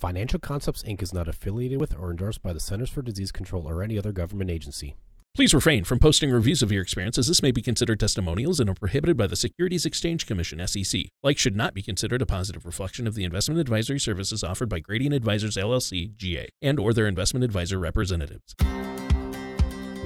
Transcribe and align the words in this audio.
Financial 0.00 0.38
Concepts 0.38 0.82
Inc. 0.84 1.02
is 1.02 1.12
not 1.12 1.28
affiliated 1.28 1.78
with 1.78 1.94
or 1.94 2.10
endorsed 2.10 2.42
by 2.42 2.54
the 2.54 2.58
Centers 2.58 2.88
for 2.88 3.02
Disease 3.02 3.30
Control 3.30 3.68
or 3.68 3.82
any 3.82 3.98
other 3.98 4.12
government 4.12 4.50
agency. 4.50 4.96
Please 5.34 5.52
refrain 5.52 5.84
from 5.84 5.98
posting 5.98 6.30
reviews 6.30 6.62
of 6.62 6.72
your 6.72 6.80
experience 6.80 7.18
as 7.18 7.28
this 7.28 7.42
may 7.42 7.50
be 7.50 7.60
considered 7.60 8.00
testimonials 8.00 8.60
and 8.60 8.70
are 8.70 8.74
prohibited 8.74 9.18
by 9.18 9.26
the 9.26 9.36
Securities 9.36 9.84
Exchange 9.84 10.26
Commission 10.26 10.66
SEC. 10.66 11.02
Like 11.22 11.36
should 11.36 11.54
not 11.54 11.74
be 11.74 11.82
considered 11.82 12.22
a 12.22 12.26
positive 12.26 12.64
reflection 12.64 13.06
of 13.06 13.14
the 13.14 13.24
investment 13.24 13.60
advisory 13.60 14.00
services 14.00 14.42
offered 14.42 14.70
by 14.70 14.80
Gradient 14.80 15.14
Advisors 15.14 15.58
LLC 15.58 16.16
GA 16.16 16.48
and 16.62 16.80
or 16.80 16.94
their 16.94 17.06
investment 17.06 17.44
advisor 17.44 17.78
representatives. 17.78 18.54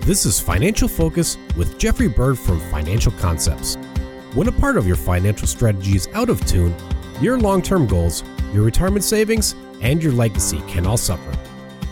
This 0.00 0.26
is 0.26 0.40
Financial 0.40 0.88
Focus 0.88 1.38
with 1.56 1.78
Jeffrey 1.78 2.08
Bird 2.08 2.36
from 2.36 2.58
Financial 2.72 3.12
Concepts. 3.12 3.76
When 4.34 4.48
a 4.48 4.52
part 4.52 4.76
of 4.76 4.88
your 4.88 4.96
financial 4.96 5.46
strategy 5.46 5.94
is 5.94 6.08
out 6.14 6.30
of 6.30 6.44
tune, 6.46 6.74
your 7.20 7.38
long-term 7.38 7.86
goals, 7.86 8.24
your 8.52 8.62
retirement 8.62 9.04
savings, 9.04 9.54
and 9.80 10.02
your 10.02 10.12
legacy 10.12 10.60
can 10.68 10.86
all 10.86 10.96
suffer. 10.96 11.36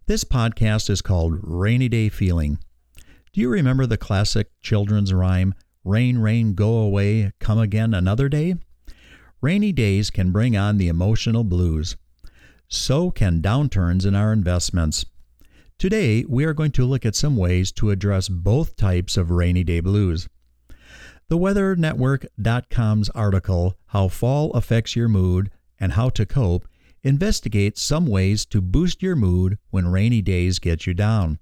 This 0.05 0.23
podcast 0.23 0.87
is 0.87 1.01
called 1.01 1.39
Rainy 1.41 1.89
Day 1.89 2.09
Feeling. 2.09 2.59
Do 3.33 3.41
you 3.41 3.49
remember 3.49 3.87
the 3.87 3.97
classic 3.97 4.51
children's 4.61 5.11
rhyme, 5.11 5.55
Rain, 5.83 6.19
Rain, 6.19 6.53
Go 6.53 6.75
Away, 6.77 7.31
Come 7.39 7.57
Again 7.57 7.95
Another 7.95 8.29
Day? 8.29 8.53
Rainy 9.41 9.71
days 9.71 10.11
can 10.11 10.31
bring 10.31 10.55
on 10.55 10.77
the 10.77 10.89
emotional 10.89 11.43
blues. 11.43 11.97
So 12.67 13.09
can 13.09 13.41
downturns 13.41 14.05
in 14.05 14.13
our 14.13 14.31
investments. 14.31 15.03
Today, 15.79 16.23
we 16.29 16.45
are 16.45 16.53
going 16.53 16.71
to 16.73 16.85
look 16.85 17.03
at 17.03 17.15
some 17.15 17.35
ways 17.35 17.71
to 17.71 17.89
address 17.89 18.29
both 18.29 18.75
types 18.75 19.17
of 19.17 19.31
rainy 19.31 19.63
day 19.63 19.79
blues. 19.79 20.29
The 21.29 21.37
WeatherNetwork.com's 21.39 23.09
article, 23.09 23.75
How 23.87 24.07
Fall 24.07 24.51
Affects 24.51 24.95
Your 24.95 25.07
Mood 25.07 25.49
and 25.79 25.93
How 25.93 26.09
to 26.09 26.27
Cope, 26.27 26.67
investigates 27.03 27.81
some 27.81 28.05
ways 28.05 28.45
to 28.45 28.61
boost 28.61 29.01
your 29.01 29.15
mood 29.15 29.57
when 29.69 29.87
rainy 29.87 30.21
days 30.21 30.59
get 30.59 30.85
you 30.85 30.93
down. 30.93 31.39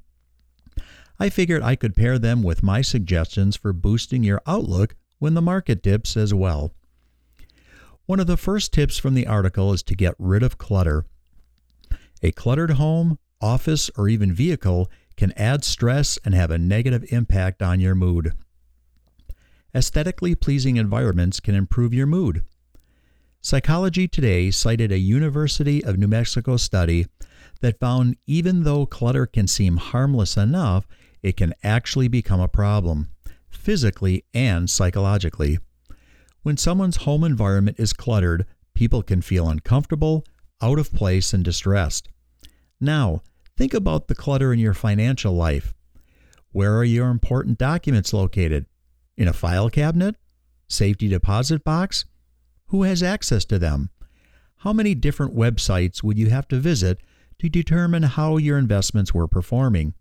I 1.20 1.30
figured 1.30 1.62
I 1.62 1.76
could 1.76 1.96
pair 1.96 2.18
them 2.18 2.44
with 2.44 2.64
my 2.64 2.82
suggestions 2.82 3.58
for 3.58 3.74
boosting 3.74 4.24
your 4.24 4.42
outlook 4.48 4.96
when 5.18 5.34
the 5.34 5.42
market 5.42 5.84
dips 5.84 6.16
as 6.16 6.34
well. 6.34 6.74
One 8.06 8.20
of 8.20 8.28
the 8.28 8.38
first 8.38 8.74
tips 8.74 8.98
from 8.98 9.14
the 9.14 9.28
article 9.28 9.74
is 9.74 9.84
to 9.84 9.96
get 9.96 10.16
rid 10.18 10.44
of 10.44 10.58
clutter. 10.58 11.06
A 12.24 12.32
cluttered 12.32 12.72
home, 12.72 13.20
office, 13.42 13.92
or 13.96 14.08
even 14.08 14.34
vehicle 14.34 14.90
can 15.18 15.34
add 15.34 15.64
stress 15.64 16.18
and 16.24 16.34
have 16.34 16.52
a 16.52 16.58
negative 16.58 17.06
impact 17.10 17.62
on 17.62 17.80
your 17.80 17.96
mood. 17.96 18.34
Aesthetically 19.76 20.34
pleasing 20.34 20.78
environments 20.78 21.40
can 21.40 21.54
improve 21.54 21.94
your 21.94 22.08
mood. 22.08 22.44
Psychology 23.42 24.06
Today 24.06 24.52
cited 24.52 24.92
a 24.92 25.00
University 25.00 25.82
of 25.82 25.98
New 25.98 26.10
Mexico 26.10 26.58
study 26.58 27.06
that 27.62 27.80
found 27.80 28.18
even 28.28 28.64
though 28.64 28.86
clutter 28.86 29.26
can 29.26 29.48
seem 29.48 29.78
harmless 29.78 30.36
enough, 30.36 30.86
it 31.24 31.38
can 31.38 31.54
actually 31.64 32.10
become 32.10 32.42
a 32.42 32.50
problem, 32.50 33.08
physically 33.50 34.26
and 34.34 34.70
psychologically. 34.70 35.58
When 36.44 36.58
someone's 36.58 36.98
home 36.98 37.24
environment 37.24 37.80
is 37.80 37.94
cluttered, 37.94 38.46
people 38.74 39.04
can 39.04 39.22
feel 39.22 39.48
uncomfortable, 39.48 40.26
out 40.62 40.78
of 40.78 40.94
place, 40.94 41.32
and 41.34 41.44
distressed. 41.44 42.10
Now, 42.82 43.22
think 43.56 43.74
about 43.74 44.10
the 44.10 44.16
clutter 44.16 44.52
in 44.52 44.60
your 44.60 44.74
financial 44.74 45.34
life. 45.34 45.74
Where 46.52 46.78
are 46.78 46.84
your 46.84 47.10
important 47.10 47.58
documents 47.58 48.12
located? 48.12 48.66
In 49.16 49.30
a 49.30 49.34
file 49.34 49.70
cabinet? 49.70 50.16
Safety 50.68 51.08
deposit 51.08 51.64
box? 51.64 52.04
Who 52.70 52.84
has 52.84 53.02
access 53.02 53.46
to 53.46 53.58
them? 53.58 53.90
How 54.58 54.74
many 54.74 54.94
different 54.94 55.36
websites 55.36 56.04
would 56.04 56.20
you 56.20 56.30
have 56.30 56.48
to 56.50 56.60
visit 56.60 57.00
to 57.40 57.50
determine 57.50 58.04
how 58.04 58.38
your 58.38 58.58
investments 58.58 59.14
were 59.14 59.28
performing? 59.28 59.96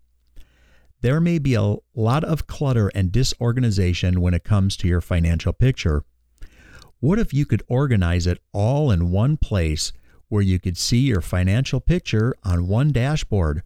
There 1.01 1.19
may 1.19 1.39
be 1.39 1.55
a 1.55 1.77
lot 1.95 2.23
of 2.23 2.45
clutter 2.45 2.89
and 2.93 3.11
disorganization 3.11 4.21
when 4.21 4.33
it 4.33 4.43
comes 4.43 4.77
to 4.77 4.87
your 4.87 5.01
financial 5.01 5.53
picture. 5.53 6.03
What 6.99 7.17
if 7.17 7.33
you 7.33 7.45
could 7.45 7.63
organize 7.67 8.27
it 8.27 8.39
all 8.51 8.91
in 8.91 9.09
one 9.09 9.37
place 9.37 9.91
where 10.27 10.43
you 10.43 10.59
could 10.59 10.77
see 10.77 10.99
your 10.99 11.21
financial 11.21 11.79
picture 11.79 12.35
on 12.43 12.67
one 12.67 12.91
dashboard? 12.91 13.63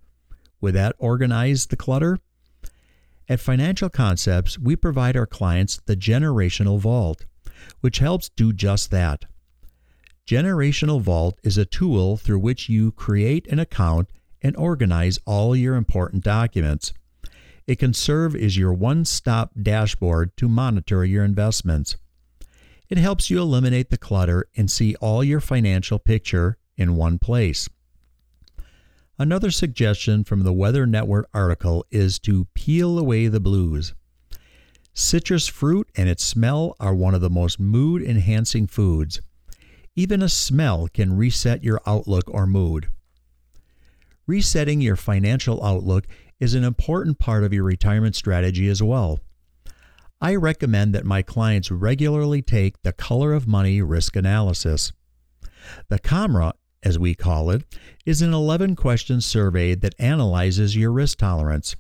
Would 0.62 0.75
that 0.75 0.96
organize 0.97 1.66
the 1.66 1.75
clutter? 1.75 2.19
At 3.28 3.42
Financial 3.42 3.90
Concepts, 3.90 4.58
we 4.59 4.75
provide 4.78 5.18
our 5.18 5.25
clients 5.25 5.81
the 5.88 5.97
Generational 5.97 6.80
Vault, 6.80 7.25
which 7.81 8.00
helps 8.00 8.29
do 8.29 8.53
just 8.53 8.91
that. 8.91 9.25
Generational 10.28 11.01
Vault 11.01 11.38
is 11.44 11.57
a 11.57 11.66
tool 11.66 12.18
through 12.18 12.40
which 12.40 12.69
you 12.69 12.91
create 12.91 13.46
an 13.47 13.59
account 13.59 14.09
and 14.41 14.56
organize 14.56 15.19
all 15.25 15.56
your 15.56 15.75
important 15.75 16.24
documents. 16.24 16.94
It 17.68 17.79
can 17.79 17.94
serve 17.94 18.35
as 18.35 18.57
your 18.57 18.74
one 18.74 19.06
stop 19.06 19.51
dashboard 19.62 20.35
to 20.38 20.50
monitor 20.50 21.03
your 21.06 21.24
investments. 21.24 21.97
It 22.90 22.97
helps 22.97 23.29
you 23.29 23.40
eliminate 23.40 23.90
the 23.90 23.97
clutter 23.97 24.47
and 24.56 24.69
see 24.69 24.95
all 24.95 25.24
your 25.24 25.40
financial 25.40 26.00
picture 26.00 26.57
in 26.78 26.95
one 26.95 27.19
place. 27.19 27.69
Another 29.18 29.51
suggestion 29.51 30.24
from 30.24 30.44
the 30.44 30.53
Weather 30.53 30.85
Network 30.85 31.30
article 31.34 31.85
is 31.91 32.19
to 32.19 32.47
peel 32.53 32.97
away 32.97 33.28
the 33.28 33.40
blues. 33.40 33.94
Citrus 34.94 35.48
fruit 35.48 35.90
and 35.96 36.08
its 36.08 36.24
smell 36.24 36.76
are 36.80 36.94
one 36.94 37.16
of 37.16 37.22
the 37.22 37.30
most 37.30 37.59
mood 37.59 38.04
enhancing 38.04 38.68
foods. 38.68 39.22
Even 39.96 40.22
a 40.22 40.30
smell 40.30 40.88
can 40.88 41.18
reset 41.18 41.64
your 41.64 41.81
outlook 41.88 42.26
or 42.28 42.46
mood. 42.46 42.90
Resetting 44.28 44.81
your 44.81 44.96
financial 44.96 45.64
outlook 45.64 46.06
is 46.40 46.54
an 46.54 46.64
important 46.64 47.20
part 47.20 47.44
of 47.44 47.54
your 47.54 47.64
retirement 47.64 48.16
strategy 48.16 48.68
as 48.70 48.81
well. 48.81 49.20
I 50.22 50.36
recommend 50.36 50.94
that 50.96 51.06
my 51.06 51.22
clients 51.22 51.72
regularly 51.72 52.42
take 52.42 52.81
the 52.84 52.94
color 52.94 53.34
of 53.34 53.48
money 53.48 53.81
risk 53.81 54.16
analysis. 54.16 54.94
The 55.90 56.00
COMRA, 56.00 56.54
as 56.84 57.00
we 57.00 57.16
call 57.16 57.50
it, 57.50 57.64
is 58.06 58.22
an 58.22 58.34
11 58.34 58.75
question 58.75 59.22
survey 59.22 59.75
that 59.75 59.96
analyzes 60.00 60.78
your 60.78 60.92
risk 60.92 61.18
tolerance. 61.18 61.75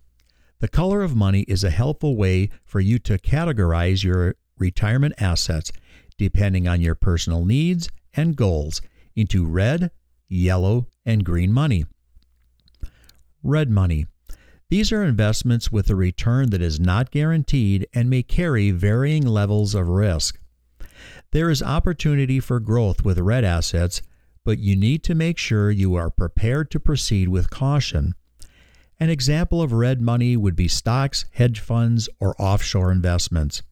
The 0.63 0.69
color 0.69 1.01
of 1.01 1.13
money 1.13 1.41
is 1.41 1.65
a 1.65 1.69
helpful 1.69 2.15
way 2.15 2.49
for 2.63 2.79
you 2.79 2.97
to 2.99 3.17
categorize 3.17 4.01
your 4.01 4.35
retirement 4.57 5.13
assets 5.17 5.73
depending 6.17 6.69
on 6.69 6.79
your 6.79 6.95
personal 6.95 7.43
needs 7.43 7.89
and 8.13 8.37
goals 8.37 8.81
into 9.13 9.45
red, 9.45 9.91
yellow, 10.29 10.87
and 11.05 11.25
green 11.25 11.51
money. 11.51 11.83
Red 13.43 13.69
money 13.69 14.05
these 14.69 14.93
are 14.93 15.03
investments 15.03 15.69
with 15.69 15.89
a 15.89 15.97
return 15.97 16.51
that 16.51 16.61
is 16.61 16.79
not 16.79 17.11
guaranteed 17.11 17.85
and 17.93 18.09
may 18.09 18.23
carry 18.23 18.71
varying 18.71 19.27
levels 19.27 19.75
of 19.75 19.89
risk. 19.89 20.39
There 21.33 21.49
is 21.49 21.61
opportunity 21.61 22.39
for 22.39 22.61
growth 22.61 23.03
with 23.03 23.19
red 23.19 23.43
assets, 23.43 24.01
but 24.45 24.59
you 24.59 24.77
need 24.77 25.03
to 25.03 25.13
make 25.13 25.37
sure 25.37 25.71
you 25.71 25.95
are 25.95 26.09
prepared 26.09 26.71
to 26.71 26.79
proceed 26.79 27.27
with 27.27 27.49
caution. 27.49 28.15
An 28.99 29.09
example 29.09 29.61
of 29.61 29.73
red 29.73 30.01
money 30.01 30.37
would 30.37 30.55
be 30.55 30.67
stocks, 30.67 31.25
hedge 31.31 31.59
funds, 31.59 32.07
or 32.19 32.35
offshore 32.39 32.91
investments. 32.91 33.63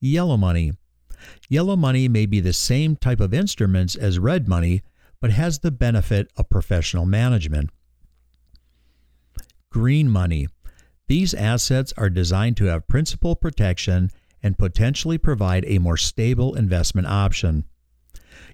Yellow 0.00 0.36
money. 0.36 0.72
Yellow 1.48 1.76
money 1.76 2.08
may 2.08 2.26
be 2.26 2.40
the 2.40 2.52
same 2.52 2.96
type 2.96 3.20
of 3.20 3.34
instruments 3.34 3.94
as 3.94 4.18
red 4.18 4.48
money, 4.48 4.82
but 5.20 5.30
has 5.30 5.58
the 5.58 5.70
benefit 5.70 6.30
of 6.36 6.48
professional 6.48 7.04
management. 7.06 7.70
green 9.70 10.08
money. 10.08 10.48
These 11.08 11.34
assets 11.34 11.92
are 11.96 12.10
designed 12.10 12.56
to 12.58 12.66
have 12.66 12.88
principal 12.88 13.36
protection 13.36 14.10
and 14.42 14.58
potentially 14.58 15.18
provide 15.18 15.64
a 15.66 15.78
more 15.78 15.96
stable 15.96 16.54
investment 16.54 17.06
option. 17.06 17.64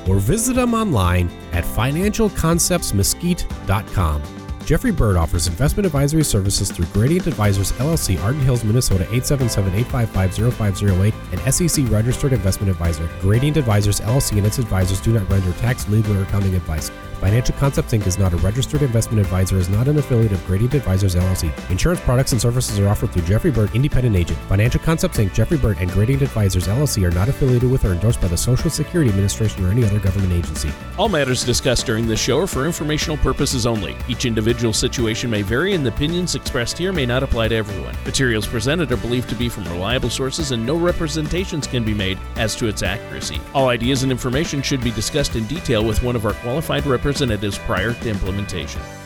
or 0.08 0.18
visit 0.18 0.56
them 0.56 0.74
online 0.74 1.30
at 1.52 1.64
financialconceptsmesquite.com. 1.64 4.41
Jeffrey 4.64 4.92
Bird 4.92 5.16
offers 5.16 5.48
investment 5.48 5.86
advisory 5.86 6.22
services 6.22 6.70
through 6.70 6.86
Gradient 6.86 7.26
Advisors 7.26 7.72
LLC, 7.72 8.22
Arden 8.22 8.42
Hills, 8.42 8.62
Minnesota 8.62 9.02
877-855-0508, 9.04 11.12
and 11.32 11.40
SEC 11.52 11.84
registered 11.90 12.32
investment 12.32 12.70
advisor. 12.70 13.08
Gradient 13.20 13.56
Advisors 13.56 13.98
LLC 14.00 14.38
and 14.38 14.46
its 14.46 14.58
advisors 14.58 15.00
do 15.00 15.12
not 15.12 15.28
render 15.28 15.50
tax, 15.54 15.88
legal, 15.88 16.16
or 16.16 16.22
accounting 16.22 16.54
advice. 16.54 16.92
Financial 17.22 17.54
Concepts 17.54 17.92
Inc. 17.92 18.04
is 18.08 18.18
not 18.18 18.32
a 18.32 18.36
registered 18.38 18.82
investment 18.82 19.20
advisor, 19.20 19.56
is 19.56 19.68
not 19.68 19.86
an 19.86 19.96
affiliate 19.96 20.32
of 20.32 20.44
Gradient 20.44 20.74
Advisors 20.74 21.14
LLC. 21.14 21.52
Insurance 21.70 22.00
products 22.00 22.32
and 22.32 22.40
services 22.40 22.80
are 22.80 22.88
offered 22.88 23.12
through 23.12 23.22
Jeffrey 23.22 23.52
Bird, 23.52 23.72
independent 23.76 24.16
agent. 24.16 24.36
Financial 24.48 24.80
Concepts 24.80 25.18
Inc., 25.18 25.32
Jeffrey 25.32 25.56
Bird, 25.56 25.76
and 25.78 25.88
Gradient 25.92 26.22
Advisors 26.22 26.66
LLC 26.66 27.08
are 27.08 27.14
not 27.14 27.28
affiliated 27.28 27.70
with 27.70 27.84
or 27.84 27.92
endorsed 27.92 28.20
by 28.20 28.26
the 28.26 28.36
Social 28.36 28.68
Security 28.68 29.08
Administration 29.08 29.64
or 29.64 29.70
any 29.70 29.84
other 29.84 30.00
government 30.00 30.32
agency. 30.32 30.72
All 30.98 31.08
matters 31.08 31.44
discussed 31.44 31.86
during 31.86 32.08
this 32.08 32.18
show 32.18 32.40
are 32.40 32.48
for 32.48 32.66
informational 32.66 33.16
purposes 33.18 33.66
only. 33.66 33.96
Each 34.08 34.24
individual 34.24 34.72
situation 34.72 35.30
may 35.30 35.42
vary, 35.42 35.74
and 35.74 35.86
the 35.86 35.90
opinions 35.90 36.34
expressed 36.34 36.76
here 36.76 36.92
may 36.92 37.06
not 37.06 37.22
apply 37.22 37.46
to 37.48 37.54
everyone. 37.54 37.94
Materials 38.04 38.48
presented 38.48 38.90
are 38.90 38.96
believed 38.96 39.28
to 39.28 39.36
be 39.36 39.48
from 39.48 39.62
reliable 39.66 40.10
sources, 40.10 40.50
and 40.50 40.66
no 40.66 40.74
representations 40.74 41.68
can 41.68 41.84
be 41.84 41.94
made 41.94 42.18
as 42.34 42.56
to 42.56 42.66
its 42.66 42.82
accuracy. 42.82 43.40
All 43.54 43.68
ideas 43.68 44.02
and 44.02 44.10
information 44.10 44.60
should 44.60 44.80
be 44.82 44.90
discussed 44.90 45.36
in 45.36 45.46
detail 45.46 45.84
with 45.84 46.02
one 46.02 46.16
of 46.16 46.26
our 46.26 46.32
qualified 46.32 46.84
representatives 46.84 47.11
representatives 47.12 47.58
prior 47.58 47.92
to 47.92 48.08
implementation. 48.08 49.01